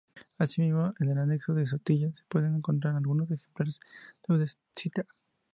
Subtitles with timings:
[0.39, 3.79] Así mismo en el Anexo de Sotillo se puede encontrar algunos ejemplares
[4.27, 5.05] de Andesita.